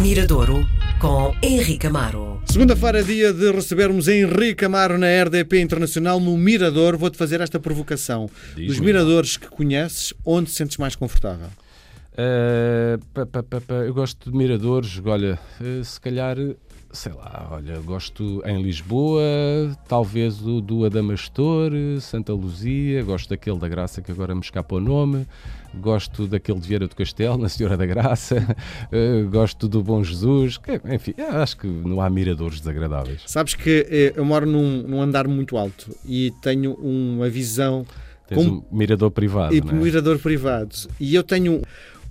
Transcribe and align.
Miradouro 0.00 0.66
com 0.98 1.34
Henrique 1.42 1.86
Amaro. 1.86 2.40
Segunda-feira, 2.46 3.04
dia 3.04 3.34
de 3.34 3.52
recebermos 3.52 4.08
Henrique 4.08 4.64
Amaro 4.64 4.96
na 4.96 5.06
RDP 5.24 5.60
Internacional 5.60 6.18
no 6.18 6.38
Mirador. 6.38 6.96
Vou-te 6.96 7.18
fazer 7.18 7.42
esta 7.42 7.60
provocação. 7.60 8.30
Dos 8.56 8.80
miradores 8.80 9.36
que 9.36 9.46
conheces, 9.46 10.14
onde 10.24 10.50
te 10.50 10.56
sentes 10.56 10.78
mais 10.78 10.96
confortável? 10.96 11.48
Uh, 12.12 12.98
pa, 13.12 13.26
pa, 13.26 13.42
pa, 13.42 13.60
pa, 13.60 13.74
eu 13.74 13.92
gosto 13.92 14.30
de 14.30 14.36
miradores, 14.36 15.00
olha, 15.04 15.38
uh, 15.60 15.84
se 15.84 16.00
calhar, 16.00 16.36
sei 16.92 17.12
lá, 17.12 17.48
olha, 17.52 17.78
gosto 17.80 18.42
em 18.44 18.60
Lisboa, 18.62 19.22
talvez 19.88 20.40
o 20.44 20.60
do 20.60 20.84
Adamastor, 20.84 21.72
Santa 22.00 22.32
Luzia, 22.32 23.02
gosto 23.04 23.28
daquele 23.28 23.58
da 23.58 23.68
Graça 23.68 24.02
que 24.02 24.10
agora 24.10 24.34
me 24.34 24.40
escapa 24.40 24.74
o 24.74 24.80
nome, 24.80 25.26
gosto 25.74 26.26
daquele 26.26 26.58
de 26.58 26.66
Vieira 26.66 26.88
do 26.88 26.96
Castelo, 26.96 27.38
na 27.38 27.48
Senhora 27.48 27.76
da 27.76 27.86
Graça, 27.86 28.56
uh, 28.92 29.28
gosto 29.30 29.68
do 29.68 29.82
Bom 29.82 30.02
Jesus, 30.02 30.58
que, 30.58 30.80
enfim, 30.92 31.14
acho 31.18 31.58
que 31.58 31.66
não 31.66 32.00
há 32.00 32.10
miradores 32.10 32.58
desagradáveis. 32.58 33.22
Sabes 33.26 33.54
que 33.54 33.86
eh, 33.88 34.12
eu 34.16 34.24
moro 34.24 34.46
num, 34.46 34.82
num 34.82 35.00
andar 35.00 35.28
muito 35.28 35.56
alto 35.56 35.94
e 36.04 36.32
tenho 36.42 36.74
uma 36.74 37.28
visão 37.28 37.86
Tens 38.26 38.44
Como- 38.44 38.64
um 38.70 38.76
mirador 38.76 39.10
privado, 39.10 39.52
e 39.52 39.58
é? 39.58 39.72
mirador 39.72 40.16
privado. 40.20 40.76
E 41.00 41.16
eu 41.16 41.24
tenho 41.24 41.62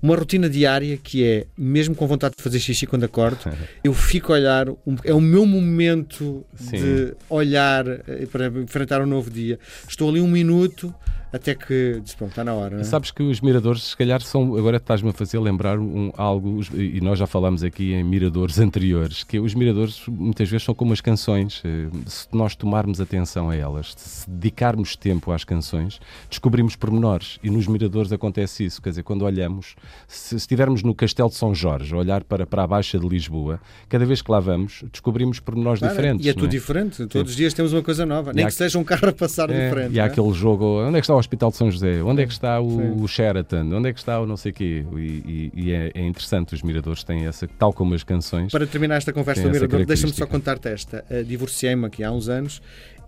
uma 0.01 0.15
rotina 0.15 0.49
diária 0.49 0.97
que 0.97 1.23
é, 1.23 1.45
mesmo 1.57 1.93
com 1.93 2.07
vontade 2.07 2.35
de 2.37 2.43
fazer 2.43 2.59
xixi 2.59 2.85
quando 2.85 3.03
acordo, 3.03 3.39
eu 3.83 3.93
fico 3.93 4.31
a 4.31 4.35
olhar, 4.35 4.67
é 5.03 5.13
o 5.13 5.21
meu 5.21 5.45
momento 5.45 6.45
Sim. 6.55 6.77
de 6.77 7.13
olhar 7.29 7.85
eh, 7.87 8.25
para 8.31 8.47
enfrentar 8.47 9.01
um 9.01 9.05
novo 9.05 9.29
dia. 9.29 9.59
Estou 9.87 10.09
ali 10.09 10.21
um 10.21 10.27
minuto 10.27 10.93
até 11.31 11.53
que 11.55 12.01
pronto, 12.17 12.31
está 12.31 12.43
na 12.43 12.53
hora. 12.53 12.79
é? 12.81 12.83
Sabes 12.83 13.11
que 13.11 13.21
os 13.23 13.39
miradores, 13.41 13.83
se 13.83 13.97
calhar, 13.97 14.21
são. 14.21 14.55
Agora 14.57 14.77
estás-me 14.77 15.09
a 15.09 15.13
fazer 15.13 15.39
lembrar 15.39 15.77
um, 15.79 16.11
algo, 16.17 16.61
e 16.73 16.99
nós 17.01 17.19
já 17.19 17.27
falámos 17.27 17.63
aqui 17.63 17.93
em 17.93 18.03
miradores 18.03 18.59
anteriores, 18.59 19.23
que 19.23 19.39
os 19.39 19.53
miradores 19.53 20.01
muitas 20.07 20.49
vezes 20.49 20.65
são 20.65 20.73
como 20.75 20.93
as 20.93 21.01
canções. 21.01 21.61
eh, 21.65 21.87
Se 22.07 22.27
nós 22.31 22.55
tomarmos 22.55 22.99
atenção 22.99 23.49
a 23.49 23.55
elas, 23.55 23.93
se 23.97 24.29
dedicarmos 24.29 24.95
tempo 24.95 25.31
às 25.31 25.43
canções, 25.43 25.99
descobrimos 26.29 26.75
pormenores. 26.75 27.39
E 27.43 27.49
nos 27.49 27.67
miradores 27.67 28.11
acontece 28.11 28.65
isso. 28.65 28.81
Quer 28.81 28.89
dizer, 28.89 29.03
quando 29.03 29.23
olhamos, 29.23 29.75
se 30.07 30.35
estivermos 30.35 30.83
no 30.83 30.95
Castelo 30.95 31.29
de 31.29 31.35
São 31.35 31.53
Jorge, 31.53 31.93
a 31.93 31.97
olhar 31.97 32.23
para, 32.23 32.45
para 32.47 32.63
a 32.63 32.67
Baixa 32.67 32.97
de 32.99 33.07
Lisboa, 33.07 33.59
cada 33.87 34.05
vez 34.05 34.21
que 34.21 34.31
lá 34.31 34.39
vamos, 34.39 34.83
descobrimos 34.91 35.39
pormenores 35.39 35.79
Claro, 35.79 35.93
diferentes. 35.95 36.25
E 36.25 36.29
é 36.29 36.33
tudo 36.33 36.47
diferente. 36.49 37.05
Todos 37.07 37.31
os 37.31 37.37
dias 37.37 37.53
temos 37.53 37.73
uma 37.73 37.81
coisa 37.83 38.05
nova. 38.05 38.33
Nem 38.33 38.45
há- 38.45 38.47
que 38.47 38.53
seja 38.53 38.77
um 38.79 38.83
carro 38.83 39.09
a 39.09 39.13
passar 39.13 39.49
É, 39.49 39.67
diferente. 39.69 39.93
e 39.95 39.99
há 39.99 40.03
é? 40.03 40.07
aquele 40.07 40.31
jogo, 40.33 40.81
onde 40.81 40.97
é 40.97 40.99
que 41.01 41.05
está 41.05 41.18
o 41.19 41.21
Hospital 41.21 41.51
de 41.51 41.57
São 41.57 41.69
José? 41.69 42.01
Onde 42.03 42.23
é 42.23 42.25
que 42.25 42.31
está 42.31 42.59
o, 42.59 43.03
o 43.03 43.07
Sheraton? 43.07 43.69
Onde 43.73 43.89
é 43.89 43.93
que 43.93 43.99
está 43.99 44.19
o 44.19 44.25
não 44.25 44.37
sei 44.37 44.51
quê? 44.51 44.85
E, 44.95 44.99
e- 44.99 45.51
e 45.53 45.71
é, 45.71 45.91
é 45.93 46.01
interessante, 46.01 46.55
os 46.55 46.61
miradores 46.61 47.03
têm 47.03 47.25
essa, 47.27 47.47
tal 47.47 47.71
como 47.73 47.93
as 47.93 48.03
canções. 48.03 48.51
Para 48.51 48.65
terminar 48.65 48.95
esta 48.95 49.13
conversa 49.13 49.43
do 49.43 49.51
Mirador, 49.51 49.85
deixa-me 49.85 50.13
só 50.13 50.25
contar-te 50.25 50.69
esta. 50.69 51.05
Uh, 51.09 51.23
Divorciei-me 51.23 51.85
aqui 51.85 52.03
há 52.03 52.11
uns 52.11 52.29
anos 52.29 52.61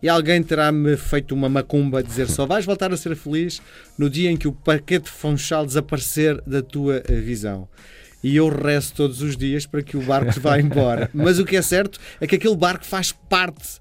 e 0.03 0.09
alguém 0.09 0.41
terá-me 0.43 0.97
feito 0.97 1.33
uma 1.33 1.47
macumba 1.47 1.99
a 1.99 2.01
dizer 2.01 2.27
só 2.27 2.45
vais 2.45 2.65
voltar 2.65 2.91
a 2.91 2.97
ser 2.97 3.15
feliz 3.15 3.61
no 3.97 4.09
dia 4.09 4.29
em 4.31 4.37
que 4.37 4.47
o 4.47 4.51
paquete 4.51 5.09
Funchal 5.09 5.65
desaparecer 5.65 6.41
da 6.45 6.61
tua 6.61 6.97
uh, 6.97 7.21
visão. 7.21 7.67
E 8.23 8.35
eu 8.35 8.49
rezo 8.49 8.93
todos 8.93 9.21
os 9.21 9.35
dias 9.35 9.65
para 9.65 9.81
que 9.81 9.97
o 9.97 10.01
barco 10.01 10.39
vá 10.39 10.59
embora. 10.59 11.09
Mas 11.13 11.39
o 11.39 11.45
que 11.45 11.55
é 11.55 11.61
certo 11.61 11.99
é 12.19 12.27
que 12.27 12.35
aquele 12.35 12.55
barco 12.55 12.85
faz 12.85 13.11
parte 13.11 13.79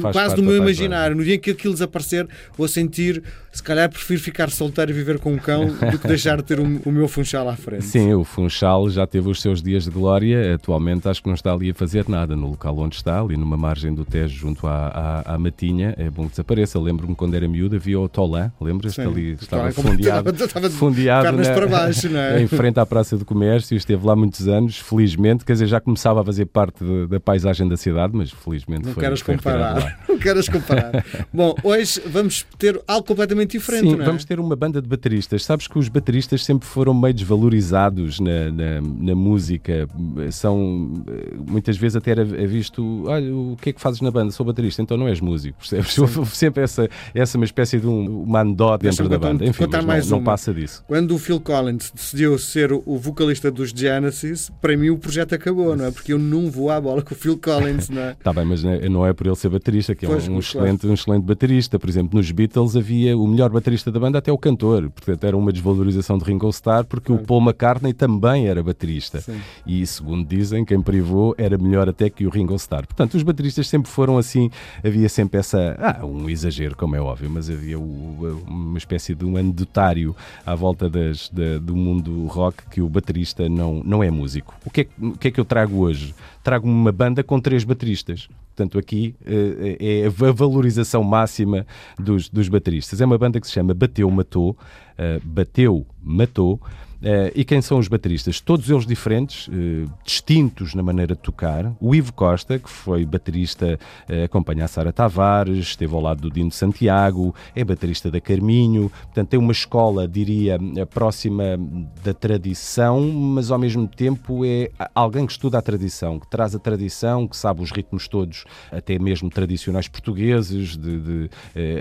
da- 0.00 0.12
quase 0.12 0.36
do 0.36 0.42
meu 0.42 0.56
imaginário. 0.56 1.16
No 1.16 1.24
dia 1.24 1.34
em 1.34 1.38
que 1.38 1.50
aquilo 1.50 1.72
desaparecer, 1.72 2.26
vou 2.56 2.68
sentir, 2.68 3.22
se 3.52 3.62
calhar 3.62 3.88
prefiro 3.90 4.20
ficar 4.20 4.50
solteiro 4.50 4.90
e 4.90 4.94
viver 4.94 5.18
com 5.18 5.32
um 5.32 5.38
cão 5.38 5.66
do 5.66 5.98
que 5.98 6.06
deixar 6.08 6.36
de 6.36 6.44
ter 6.44 6.60
o, 6.60 6.64
o 6.84 6.92
meu 6.92 7.08
Funchal 7.08 7.48
à 7.48 7.56
frente. 7.56 7.84
Sim, 7.84 8.12
o 8.14 8.24
Funchal 8.24 8.88
já 8.90 9.06
teve 9.06 9.28
os 9.28 9.40
seus 9.40 9.62
dias 9.62 9.84
de 9.84 9.90
glória, 9.90 10.54
atualmente 10.54 11.08
acho 11.08 11.22
que 11.22 11.28
não 11.28 11.34
está 11.34 11.52
ali 11.52 11.70
a 11.70 11.74
fazer 11.74 12.08
nada 12.08 12.36
no 12.36 12.48
local 12.50 12.76
onde 12.78 12.96
está, 12.96 13.20
ali 13.20 13.36
numa 13.36 13.56
margem 13.56 13.92
do 13.94 14.04
Tejo, 14.04 14.36
junto 14.36 14.66
à, 14.66 15.22
à, 15.26 15.34
à 15.34 15.38
Matinha, 15.38 15.94
é 15.98 16.08
bom 16.10 16.24
que 16.24 16.30
desapareça. 16.30 16.78
Lembro-me 16.78 17.14
quando 17.14 17.34
era 17.34 17.46
miúdo, 17.48 17.76
havia 17.76 17.98
o 17.98 18.08
Tolan, 18.08 18.52
lembras-te 18.60 19.02
Sim. 19.02 19.08
ali, 19.08 19.32
estava 19.40 19.70
fundeado, 19.72 20.30
estava 20.44 20.68
de 20.68 20.74
fundeado 20.74 21.36
na- 21.36 21.50
para 21.52 21.66
baixo, 21.66 22.08
não 22.08 22.20
é? 22.20 22.40
em 22.42 22.46
frente 22.46 22.78
à 22.78 22.86
Praça 22.86 23.16
do 23.16 23.24
Comércio, 23.24 23.76
esteve 23.76 24.06
lá 24.06 24.14
muitos 24.14 24.46
anos, 24.48 24.78
felizmente, 24.78 25.44
quer 25.44 25.52
dizer, 25.54 25.66
já 25.66 25.80
começava 25.80 26.20
a 26.20 26.24
fazer 26.24 26.46
parte 26.46 26.84
de- 26.84 27.06
da 27.08 27.18
paisagem 27.20 27.68
da 27.68 27.76
cidade, 27.76 28.12
mas 28.16 28.30
felizmente 28.30 28.86
Não 28.86 28.92
foi, 28.92 29.02
foi. 29.04 29.10
Comparar. 29.40 30.00
Não 30.08 30.18
queres 30.18 30.48
comparar. 30.48 31.04
Bom, 31.32 31.54
hoje 31.62 32.00
vamos 32.06 32.44
ter 32.58 32.80
algo 32.86 33.06
completamente 33.06 33.52
diferente, 33.58 33.88
Sim, 33.90 33.96
não 33.96 34.02
é? 34.02 34.06
vamos 34.06 34.24
ter 34.24 34.38
uma 34.38 34.56
banda 34.56 34.80
de 34.80 34.88
bateristas. 34.88 35.44
Sabes 35.44 35.66
que 35.66 35.78
os 35.78 35.88
bateristas 35.88 36.44
sempre 36.44 36.66
foram 36.68 36.92
meio 36.94 37.14
desvalorizados 37.14 38.20
na, 38.20 38.50
na, 38.50 38.80
na 38.80 39.14
música. 39.14 39.88
São, 40.30 41.02
muitas 41.46 41.76
vezes 41.76 41.96
até 41.96 42.10
era 42.12 42.24
visto, 42.24 43.04
olha, 43.06 43.34
o 43.34 43.56
que 43.60 43.70
é 43.70 43.72
que 43.72 43.80
fazes 43.80 44.00
na 44.00 44.10
banda? 44.10 44.30
Sou 44.32 44.44
baterista, 44.44 44.82
então 44.82 44.96
não 44.96 45.08
és 45.08 45.20
músico, 45.20 45.58
percebes? 45.58 45.96
Houve 45.98 46.26
sempre 46.36 46.62
essa, 46.62 46.88
essa 47.14 47.36
uma 47.38 47.44
espécie 47.44 47.78
de 47.78 47.86
um, 47.86 48.22
uma 48.22 48.40
anedota 48.40 48.78
dentro 48.88 49.08
da 49.08 49.18
banda. 49.18 49.44
Enfim, 49.44 49.64
não, 49.66 50.18
não 50.18 50.24
passa 50.24 50.52
disso. 50.52 50.84
Quando 50.86 51.14
o 51.14 51.18
Phil 51.18 51.40
Collins 51.40 51.90
decidiu 51.94 52.38
ser 52.38 52.72
o 52.72 52.98
vocalista 52.98 53.50
dos 53.50 53.70
Genesis, 53.70 54.50
para 54.60 54.76
mim 54.76 54.90
o 54.90 54.98
projeto 54.98 55.34
acabou, 55.34 55.76
não 55.76 55.86
é? 55.86 55.90
Porque 55.90 56.12
eu 56.12 56.18
não 56.18 56.50
vou 56.50 56.70
à 56.70 56.80
bola 56.80 57.02
com 57.02 57.14
o 57.14 57.16
Phil 57.16 57.38
Collins, 57.38 57.88
não 57.88 58.02
é? 58.02 58.10
Está 58.12 58.32
bem, 58.32 58.44
mas 58.44 58.62
não 58.62 58.70
é- 58.72 58.88
não 58.88 59.06
é 59.06 59.12
por 59.12 59.26
ele 59.30 59.36
ser 59.38 59.48
baterista, 59.48 59.94
que 59.94 60.04
é 60.04 60.08
Pois, 60.08 60.24
um, 60.24 60.26
claro. 60.26 60.40
excelente, 60.40 60.86
um 60.86 60.94
excelente 60.94 61.24
baterista. 61.24 61.78
Por 61.78 61.88
exemplo, 61.88 62.16
nos 62.18 62.30
Beatles 62.30 62.76
havia 62.76 63.16
o 63.16 63.26
melhor 63.26 63.50
baterista 63.50 63.90
da 63.90 63.98
banda 64.00 64.18
até 64.18 64.30
o 64.32 64.38
cantor. 64.38 64.90
Portanto, 64.90 65.24
era 65.24 65.36
uma 65.36 65.52
desvalorização 65.52 66.18
de 66.18 66.24
Ringo 66.24 66.48
Starr, 66.50 66.84
porque 66.84 67.06
Claro. 67.08 67.22
o 67.22 67.26
Paul 67.26 67.40
McCartney 67.42 67.92
também 67.92 68.46
era 68.48 68.62
baterista. 68.62 69.20
Sim. 69.20 69.40
E, 69.66 69.86
segundo 69.86 70.26
dizem, 70.26 70.64
quem 70.64 70.80
privou 70.82 71.34
era 71.38 71.56
melhor 71.56 71.88
até 71.88 72.10
que 72.10 72.26
o 72.26 72.30
Ringo 72.30 72.54
Starr. 72.56 72.86
Portanto, 72.86 73.14
os 73.14 73.22
bateristas 73.22 73.66
sempre 73.68 73.90
foram 73.90 74.18
assim, 74.18 74.50
havia 74.84 75.08
sempre 75.08 75.38
essa... 75.40 75.76
Ah, 75.78 76.04
um 76.04 76.28
exagero, 76.28 76.76
como 76.76 76.96
é 76.96 77.00
óbvio, 77.00 77.30
mas 77.30 77.48
havia 77.48 77.78
uma 77.78 78.78
espécie 78.78 79.14
de 79.14 79.24
um 79.24 79.36
anedotário 79.36 80.14
à 80.44 80.54
volta 80.54 80.88
das, 80.88 81.28
da- 81.28 81.58
do 81.58 81.76
mundo 81.76 82.26
rock 82.26 82.64
que 82.70 82.80
o 82.80 82.88
baterista 82.88 83.48
não, 83.48 83.82
não 83.84 84.02
é 84.02 84.10
músico. 84.10 84.54
O 84.64 84.70
que 84.70 84.82
é, 84.82 84.84
que- 84.84 84.90
o 85.04 85.12
que 85.16 85.28
é 85.28 85.30
que 85.30 85.40
eu 85.40 85.44
trago 85.44 85.78
hoje? 85.78 86.14
Trago 86.42 86.66
uma 86.66 86.92
banda 86.92 87.22
com 87.22 87.38
três 87.40 87.64
bateristas. 87.64 88.28
Portanto, 88.60 88.78
aqui 88.78 89.14
eh, 89.24 90.02
é 90.02 90.06
a 90.06 90.32
valorização 90.32 91.02
máxima 91.02 91.66
dos, 91.98 92.28
dos 92.28 92.46
bateristas. 92.46 93.00
É 93.00 93.06
uma 93.06 93.16
banda 93.16 93.40
que 93.40 93.46
se 93.46 93.54
chama 93.54 93.72
Bateu 93.72 94.10
Matou, 94.10 94.54
eh, 94.98 95.18
Bateu 95.24 95.86
Matou. 96.02 96.60
Eh, 97.02 97.32
e 97.34 97.44
quem 97.44 97.62
são 97.62 97.78
os 97.78 97.88
bateristas? 97.88 98.40
Todos 98.40 98.68
eles 98.68 98.86
diferentes, 98.86 99.48
eh, 99.50 99.88
distintos 100.04 100.74
na 100.74 100.82
maneira 100.82 101.14
de 101.14 101.20
tocar. 101.20 101.72
O 101.80 101.94
Ivo 101.94 102.12
Costa, 102.12 102.58
que 102.58 102.68
foi 102.68 103.04
baterista, 103.06 103.78
eh, 104.08 104.24
acompanha 104.24 104.64
a 104.64 104.68
Sara 104.68 104.92
Tavares, 104.92 105.58
esteve 105.58 105.94
ao 105.94 106.00
lado 106.00 106.20
do 106.20 106.30
Dino 106.30 106.50
Santiago, 106.50 107.34
é 107.54 107.64
baterista 107.64 108.10
da 108.10 108.20
Carminho, 108.20 108.90
portanto 109.04 109.28
tem 109.28 109.40
uma 109.40 109.52
escola, 109.52 110.06
diria, 110.06 110.58
próxima 110.90 111.58
da 112.04 112.12
tradição, 112.12 113.00
mas 113.00 113.50
ao 113.50 113.58
mesmo 113.58 113.88
tempo 113.88 114.44
é 114.44 114.70
alguém 114.94 115.24
que 115.24 115.32
estuda 115.32 115.58
a 115.58 115.62
tradição, 115.62 116.18
que 116.18 116.28
traz 116.28 116.54
a 116.54 116.58
tradição, 116.58 117.26
que 117.26 117.36
sabe 117.36 117.62
os 117.62 117.70
ritmos 117.70 118.08
todos, 118.08 118.44
até 118.70 118.98
mesmo 118.98 119.30
tradicionais 119.30 119.88
portugueses, 119.88 120.76
de, 120.76 121.00
de, 121.00 121.30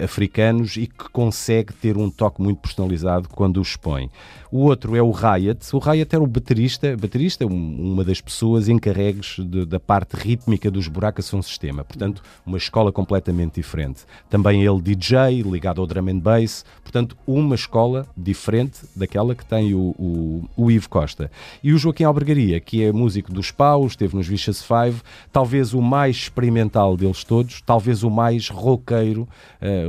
africanos, 0.03 0.78
e 0.78 0.88
que 0.88 1.09
consegue 1.12 1.74
ter 1.74 1.97
um 1.97 2.09
toque 2.09 2.41
muito 2.41 2.59
personalizado 2.59 3.28
quando 3.29 3.59
os 3.59 3.69
expõe. 3.69 4.09
O 4.52 4.59
outro 4.59 4.96
é 4.96 5.02
o 5.02 5.09
Riot. 5.12 5.59
O 5.74 5.80
Riot 5.80 6.14
era 6.16 6.24
o 6.24 6.28
baterista, 6.28 6.96
baterista 6.97 7.46
um- 7.46 7.94
uma 7.94 8.03
das 8.03 8.20
pessoas 8.22 8.68
encarregues 8.70 9.36
de- 9.40 9.66
da 9.66 9.80
parte 9.80 10.16
rítmica 10.16 10.70
dos 10.72 10.88
Buracas 10.88 11.25
São 11.25 11.42
Sistema. 11.42 11.84
Portanto, 11.84 12.22
uma 12.46 12.58
escola 12.58 12.92
completamente 12.92 13.56
diferente. 13.56 14.02
Também 14.30 14.64
ele 14.66 14.81
DJ, 14.81 15.42
ligado 15.42 15.81
ao 15.81 15.88
drum 15.88 16.09
and 16.09 16.20
bass. 16.20 16.64
Portanto, 16.84 17.16
uma 17.28 17.56
escola 17.56 18.08
diferente 18.18 18.80
daquela 18.96 19.36
que 19.36 19.46
tem 19.46 19.74
o, 19.74 19.96
o, 19.97 20.50
o 20.58 20.72
Ivo 20.72 20.90
Costa. 20.90 21.31
E 21.64 21.72
o 21.74 21.78
Joaquim 21.78 22.03
Albergaria, 22.03 22.59
que 22.59 22.84
é 22.84 22.91
músico 22.91 23.31
dos 23.31 23.52
Paus, 23.52 23.91
esteve 23.94 24.16
nos 24.16 24.28
Vicious 24.28 24.61
Five, 24.64 25.02
talvez 25.32 25.73
o 25.73 25.82
mais 25.82 26.16
experimental 26.16 26.97
deles 26.97 27.23
todos, 27.23 27.61
talvez 27.61 28.03
o 28.03 28.09
mais 28.09 28.50
roqueiro, 28.50 29.28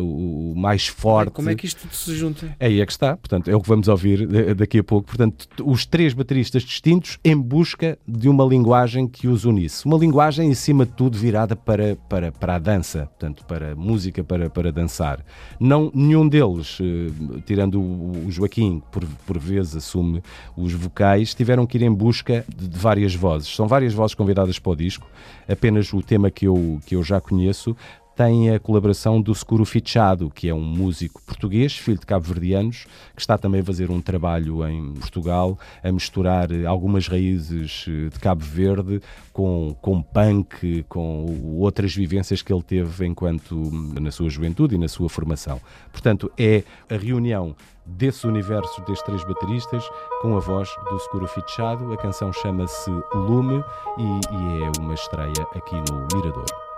o, 0.01 0.53
o 0.53 0.55
mais 0.57 0.87
forte. 0.87 1.33
Como 1.33 1.49
é 1.51 1.55
que 1.55 1.67
isto 1.67 1.81
tudo 1.83 1.95
se 1.95 2.15
junta? 2.17 2.55
Aí 2.59 2.81
é 2.81 2.87
que 2.87 2.93
está, 2.93 3.17
portanto, 3.17 3.49
é 3.51 3.55
o 3.57 3.61
que 3.61 3.69
vamos 3.69 3.89
ouvir 3.89 4.29
eh, 4.35 4.55
daqui 4.55 4.79
a 4.79 4.85
pouco. 4.85 5.10
Portanto, 5.11 5.49
os 5.67 5.85
três 5.85 6.15
bateristas 6.15 6.63
distintos 6.63 7.19
em 7.25 7.37
busca 7.37 7.99
de 8.07 8.29
uma 8.29 8.45
linguagem 8.45 9.09
que 9.09 9.27
os 9.27 9.45
unisse. 9.45 9.85
Uma 9.85 9.99
linguagem, 9.99 10.53
acima 10.53 10.87
de 10.87 10.93
tudo, 10.93 11.19
virada 11.19 11.57
para, 11.57 11.97
para, 12.09 12.31
para 12.31 12.55
a 12.55 12.59
dança, 12.61 13.07
portanto, 13.07 13.45
para 13.45 13.75
música, 13.75 14.23
para, 14.23 14.49
para 14.49 14.71
dançar. 14.71 15.25
Não, 15.59 15.91
nenhum 15.93 16.29
deles, 16.29 16.79
eh, 16.81 17.41
tirando 17.45 17.81
o, 17.81 18.31
Joaquim, 18.31 18.81
por, 18.93 19.05
por 19.27 19.37
vezes 19.37 19.75
assume 19.75 20.23
os 20.57 20.73
vocais, 20.75 21.35
tiveram 21.35 21.67
que 21.67 21.77
ir 21.77 21.83
em 21.83 21.93
busca 21.93 22.45
de, 22.49 22.69
de 22.69 22.79
várias 22.79 23.13
vozes. 23.13 23.49
São 23.49 23.67
várias 23.67 23.93
vozes 23.93 24.15
convidadas 24.15 24.61
para 24.61 24.71
o 24.71 24.77
disco, 24.77 25.09
apenas 25.49 25.93
o 25.93 26.01
tema 26.01 26.31
que 26.31 26.47
eu, 26.47 26.79
que 26.87 26.95
eu 26.95 27.03
já 27.03 27.21
conheço 27.21 27.77
tem 28.21 28.51
a 28.51 28.61
colaboração 28.61 29.19
do 29.19 29.35
Seguro 29.35 29.65
Fichado, 29.65 30.29
que 30.29 30.47
é 30.47 30.55
um 30.55 30.61
músico 30.61 31.23
português, 31.23 31.75
filho 31.75 31.99
de 31.99 32.05
cabo-verdianos, 32.05 32.85
que 33.15 33.21
está 33.23 33.39
também 33.39 33.63
a 33.63 33.65
fazer 33.65 33.91
um 33.91 33.99
trabalho 33.99 34.63
em 34.69 34.93
Portugal, 34.93 35.59
a 35.83 35.91
misturar 35.91 36.49
algumas 36.67 37.09
raízes 37.09 37.87
de 37.87 38.21
Cabo 38.21 38.45
Verde 38.45 39.01
com, 39.33 39.75
com 39.81 40.03
punk, 40.03 40.85
com 40.87 41.57
outras 41.57 41.95
vivências 41.95 42.43
que 42.43 42.53
ele 42.53 42.63
teve 42.63 43.07
enquanto 43.07 43.55
na 43.99 44.11
sua 44.11 44.29
juventude 44.29 44.75
e 44.75 44.79
na 44.79 44.89
sua 44.89 45.09
formação. 45.09 45.59
Portanto, 45.91 46.31
é 46.37 46.63
a 46.91 46.97
reunião 46.99 47.57
desse 47.87 48.27
universo 48.27 48.83
destes 48.83 49.03
três 49.03 49.25
bateristas 49.25 49.83
com 50.21 50.37
a 50.37 50.41
voz 50.41 50.69
do 50.91 50.99
Seguro 50.99 51.27
Fichado. 51.27 51.91
A 51.91 51.97
canção 51.97 52.35
chama-se 52.35 52.91
Lume 53.15 53.65
e, 53.97 54.03
e 54.03 54.63
é 54.65 54.79
uma 54.79 54.93
estreia 54.93 55.47
aqui 55.55 55.77
no 55.91 56.07
Mirador. 56.15 56.70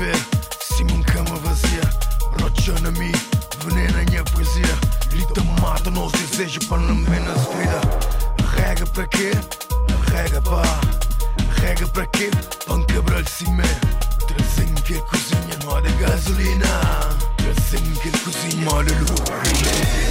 ver 0.00 0.16
si 0.62 0.82
um 0.82 1.02
cama 1.02 1.36
vazia 1.44 1.86
Rocionă 2.40 2.90
veneno 2.90 3.18
venena 3.64 4.02
minha 4.08 4.22
poesia. 4.22 4.74
Lita 5.12 5.42
mata 5.60 5.90
nos 5.90 6.12
desejo 6.12 6.60
pa 6.68 6.76
na 6.76 6.94
menos 7.08 7.42
vida 7.52 7.80
Rega 8.54 8.86
para 8.94 9.06
quê? 9.14 9.30
Rega 10.10 10.40
para? 10.40 10.80
Rega 11.60 11.86
para 11.94 12.06
quê? 12.14 12.30
Pan 12.66 12.80
de 12.86 13.30
cima, 13.36 13.68
Trazem 14.26 14.74
que 14.86 14.96
cozinha, 15.08 15.56
moda 15.64 15.90
gasolina 16.00 16.72
Trazem 17.36 17.86
que 18.00 18.10
cozinha, 18.22 18.64
moda 18.64 18.92
lua 19.06 20.09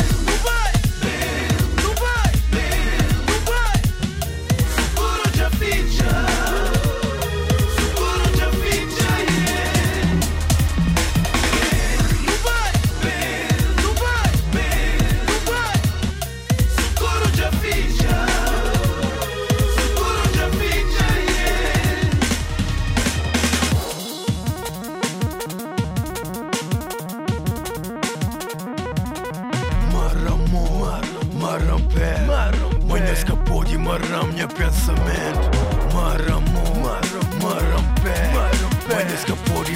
Maram 34.00 34.30
një 34.32 34.46
pensament. 34.56 35.58
Maram 35.92 36.44
mu 36.54 36.64
Maram 37.44 37.86
pe 38.00 38.16
Maram 38.32 38.72
pe 38.86 38.94
Maj 38.96 39.04
një 39.10 39.18
skapori 39.26 39.76